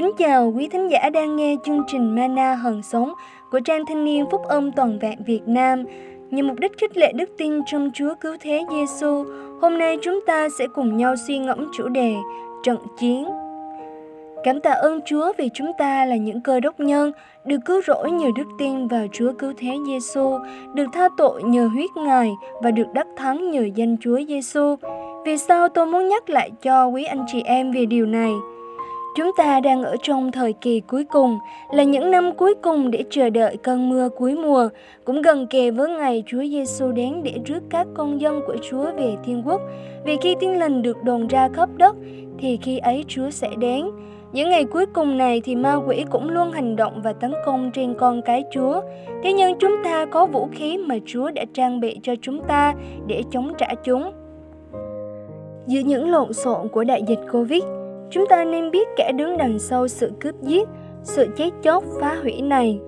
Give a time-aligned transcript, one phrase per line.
[0.00, 3.12] Kính chào quý thính giả đang nghe chương trình Mana Hằng Sống
[3.50, 5.84] của Trang Thanh niên Phúc âm Toàn vẹn Việt Nam.
[6.30, 9.24] Nhằm mục đích khích lệ đức tin trong Chúa Cứu Thế Giêsu,
[9.60, 12.14] hôm nay chúng ta sẽ cùng nhau suy ngẫm chủ đề
[12.62, 13.28] Trận Chiến.
[14.44, 17.12] Cảm tạ ơn Chúa vì chúng ta là những cơ đốc nhân,
[17.44, 20.38] được cứu rỗi nhờ đức tin vào Chúa Cứu Thế Giêsu,
[20.74, 22.30] được tha tội nhờ huyết Ngài
[22.62, 24.76] và được đắc thắng nhờ danh Chúa Giêsu.
[25.24, 28.32] Vì sao tôi muốn nhắc lại cho quý anh chị em về điều này?
[29.16, 31.38] Chúng ta đang ở trong thời kỳ cuối cùng,
[31.70, 34.68] là những năm cuối cùng để chờ đợi cơn mưa cuối mùa,
[35.04, 38.84] cũng gần kề với ngày Chúa Giêsu đến để rước các con dân của Chúa
[38.96, 39.60] về thiên quốc.
[40.04, 41.96] Vì khi tin lành được đồn ra khắp đất,
[42.38, 43.90] thì khi ấy Chúa sẽ đến.
[44.32, 47.70] Những ngày cuối cùng này thì ma quỷ cũng luôn hành động và tấn công
[47.74, 48.80] trên con cái Chúa.
[49.22, 52.74] Thế nhưng chúng ta có vũ khí mà Chúa đã trang bị cho chúng ta
[53.06, 54.12] để chống trả chúng.
[55.66, 57.62] Giữa những lộn xộn của đại dịch Covid,
[58.10, 60.68] Chúng ta nên biết kẻ đứng đằng sau sự cướp giết,
[61.02, 62.78] sự chết chóc phá hủy này.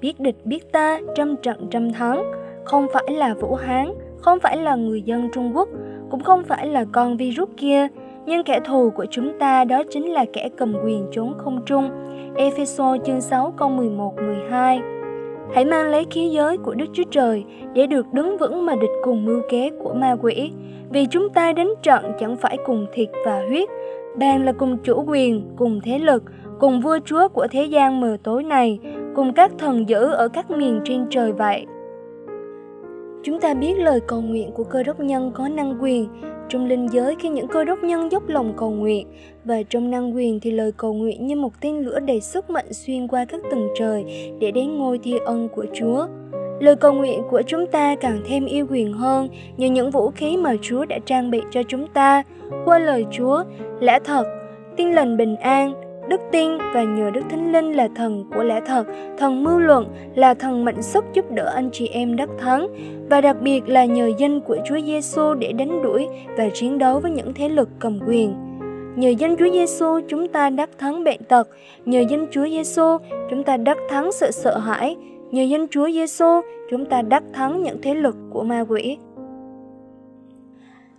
[0.00, 2.32] Biết địch biết ta, trăm trận trăm thắng.
[2.64, 5.68] Không phải là Vũ Hán, không phải là người dân Trung Quốc,
[6.10, 7.88] cũng không phải là con virus kia,
[8.26, 11.90] nhưng kẻ thù của chúng ta đó chính là kẻ cầm quyền trốn không trung.
[12.36, 14.80] Epheso chương 6 câu 11 12
[15.54, 17.44] Hãy mang lấy khí giới của Đức Chúa Trời
[17.74, 20.52] để được đứng vững mà địch cùng mưu kế của ma quỷ.
[20.90, 23.68] Vì chúng ta đánh trận chẳng phải cùng thịt và huyết,
[24.18, 26.22] đang là cùng chủ quyền, cùng thế lực,
[26.58, 28.78] cùng vua chúa của thế gian mờ tối này,
[29.14, 31.66] cùng các thần dữ ở các miền trên trời vậy.
[33.22, 36.08] Chúng ta biết lời cầu nguyện của cơ đốc nhân có năng quyền
[36.48, 39.06] trong linh giới khi những cơ đốc nhân dốc lòng cầu nguyện
[39.44, 42.72] và trong năng quyền thì lời cầu nguyện như một tên lửa đầy sức mạnh
[42.72, 44.04] xuyên qua các tầng trời
[44.40, 46.06] để đến ngôi thi ân của Chúa.
[46.60, 50.36] Lời cầu nguyện của chúng ta càng thêm yêu quyền hơn như những vũ khí
[50.36, 52.22] mà Chúa đã trang bị cho chúng ta.
[52.64, 53.44] Qua lời Chúa,
[53.80, 54.24] lẽ thật,
[54.76, 55.74] tin lành bình an,
[56.08, 58.86] đức tin và nhờ Đức Thánh Linh là thần của lẽ thật,
[59.18, 62.68] thần mưu luận là thần mạnh sức giúp đỡ anh chị em đắc thắng
[63.10, 67.00] và đặc biệt là nhờ danh của Chúa Giêsu để đánh đuổi và chiến đấu
[67.00, 68.34] với những thế lực cầm quyền.
[68.96, 71.48] Nhờ danh Chúa Giêsu chúng ta đắc thắng bệnh tật,
[71.84, 72.96] nhờ danh Chúa Giêsu
[73.30, 74.96] chúng ta đắc thắng sự sợ hãi,
[75.30, 78.98] Nhờ danh Chúa Giêsu, chúng ta đắc thắng những thế lực của ma quỷ.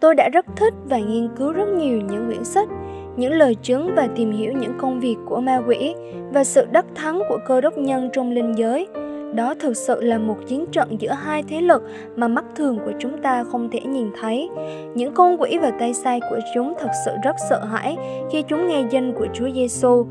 [0.00, 2.68] Tôi đã rất thích và nghiên cứu rất nhiều những quyển sách,
[3.16, 5.94] những lời chứng và tìm hiểu những công việc của ma quỷ
[6.32, 8.86] và sự đắc thắng của cơ đốc nhân trong linh giới.
[9.34, 11.82] Đó thực sự là một chiến trận giữa hai thế lực
[12.16, 14.48] mà mắt thường của chúng ta không thể nhìn thấy.
[14.94, 17.96] Những con quỷ và tay sai của chúng thật sự rất sợ hãi
[18.32, 20.06] khi chúng nghe danh của Chúa Giêsu.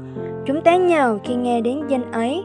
[0.45, 2.43] Chúng té nhào khi nghe đến danh ấy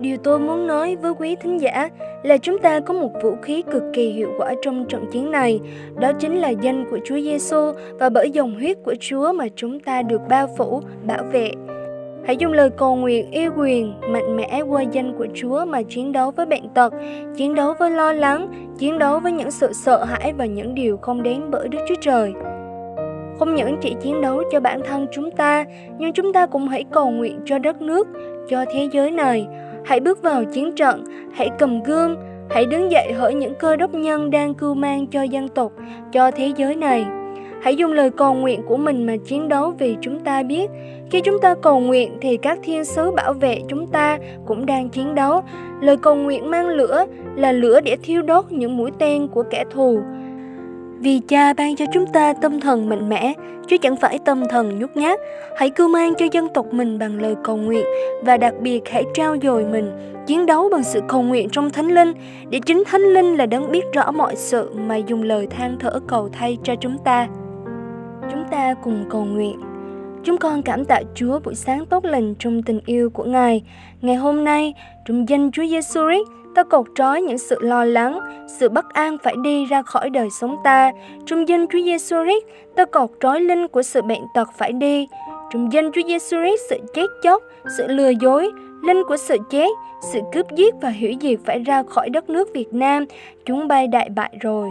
[0.00, 1.88] Điều tôi muốn nói với quý thính giả
[2.22, 5.60] là chúng ta có một vũ khí cực kỳ hiệu quả trong trận chiến này,
[6.00, 9.80] đó chính là danh của Chúa Giêsu và bởi dòng huyết của Chúa mà chúng
[9.80, 11.50] ta được bao phủ, bảo vệ.
[12.26, 16.12] Hãy dùng lời cầu nguyện yêu quyền, mạnh mẽ qua danh của Chúa mà chiến
[16.12, 16.94] đấu với bệnh tật,
[17.36, 18.48] chiến đấu với lo lắng,
[18.78, 21.94] chiến đấu với những sự sợ hãi và những điều không đến bởi Đức Chúa
[22.00, 22.32] Trời.
[23.38, 25.64] Không những chỉ chiến đấu cho bản thân chúng ta,
[25.98, 28.08] nhưng chúng ta cũng hãy cầu nguyện cho đất nước,
[28.48, 29.46] cho thế giới này,
[29.86, 31.04] Hãy bước vào chiến trận,
[31.34, 32.16] hãy cầm gươm,
[32.50, 35.72] hãy đứng dậy hỡi những cơ đốc nhân đang cưu mang cho dân tộc,
[36.12, 37.06] cho thế giới này.
[37.62, 40.70] Hãy dùng lời cầu nguyện của mình mà chiến đấu vì chúng ta biết
[41.10, 44.88] khi chúng ta cầu nguyện thì các thiên sứ bảo vệ chúng ta cũng đang
[44.88, 45.42] chiến đấu.
[45.80, 49.64] Lời cầu nguyện mang lửa là lửa để thiêu đốt những mũi tên của kẻ
[49.70, 50.00] thù.
[50.98, 53.34] Vì cha ban cho chúng ta tâm thần mạnh mẽ,
[53.68, 55.20] chứ chẳng phải tâm thần nhút nhát.
[55.56, 57.84] Hãy cưu mang cho dân tộc mình bằng lời cầu nguyện
[58.22, 59.90] và đặc biệt hãy trao dồi mình,
[60.26, 62.12] chiến đấu bằng sự cầu nguyện trong Thánh Linh,
[62.50, 66.00] để chính Thánh Linh là đấng biết rõ mọi sự mà dùng lời than thở
[66.08, 67.28] cầu thay cho chúng ta.
[68.32, 69.60] Chúng ta cùng cầu nguyện.
[70.24, 73.62] Chúng con cảm tạ Chúa buổi sáng tốt lành trong tình yêu của Ngài.
[74.00, 74.74] Ngày hôm nay,
[75.04, 79.16] trong danh Chúa Giêsu Christ, ta cột trói những sự lo lắng, sự bất an
[79.22, 80.92] phải đi ra khỏi đời sống ta.
[81.26, 82.44] Trong danh Chúa Giêsu Christ,
[82.76, 85.06] ta cột trói linh của sự bệnh tật phải đi.
[85.52, 87.42] Trong danh Chúa Giêsu Christ, sự chết chóc,
[87.76, 88.50] sự lừa dối,
[88.86, 89.68] linh của sự chết,
[90.12, 93.04] sự cướp giết và hủy diệt phải ra khỏi đất nước Việt Nam.
[93.44, 94.68] Chúng bay đại bại rồi.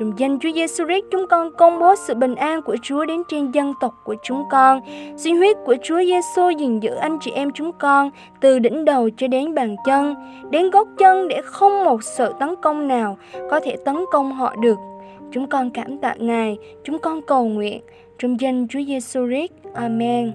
[0.00, 3.22] Trong danh Chúa Giêsu Christ, chúng con công bố sự bình an của Chúa đến
[3.28, 4.80] trên dân tộc của chúng con.
[5.16, 8.10] Xin huyết của Chúa Giêsu gìn giữ anh chị em chúng con
[8.40, 10.14] từ đỉnh đầu cho đến bàn chân,
[10.50, 13.18] đến gót chân để không một sự tấn công nào
[13.50, 14.78] có thể tấn công họ được.
[15.32, 17.80] Chúng con cảm tạ Ngài, chúng con cầu nguyện
[18.18, 19.52] trong danh Chúa Giêsu Christ.
[19.74, 20.32] Amen.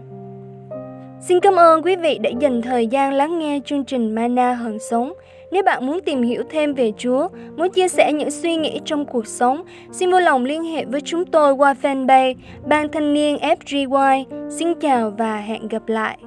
[1.21, 4.77] Xin cảm ơn quý vị đã dành thời gian lắng nghe chương trình Mana Hận
[4.79, 5.13] Sống.
[5.51, 7.27] Nếu bạn muốn tìm hiểu thêm về Chúa,
[7.57, 11.01] muốn chia sẻ những suy nghĩ trong cuộc sống, xin vui lòng liên hệ với
[11.01, 14.23] chúng tôi qua fanpage Ban Thanh niên FGY.
[14.49, 16.17] Xin chào và hẹn gặp lại!